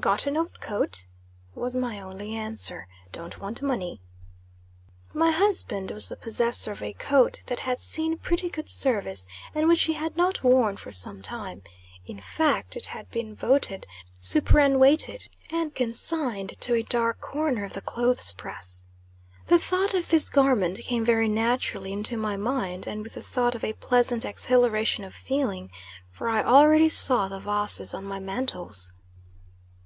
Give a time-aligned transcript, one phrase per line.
[0.00, 1.04] "Got an old coat?"
[1.54, 2.88] was my only answer.
[3.12, 4.00] "Don't want money."
[5.12, 9.68] My husband was the possessor of a coat that had seen pretty good service, and
[9.68, 11.62] which he had not worn for some time.
[12.06, 13.86] In fact, it had been voted
[14.22, 18.84] superannuated, and consigned to a dark corner of the clothes press.
[19.48, 23.62] The thought of this garment came very naturally into my mind, and with the thought
[23.62, 25.70] a pleasant exhilaration of feeling,
[26.10, 28.94] for I already saw the vases on my mantles.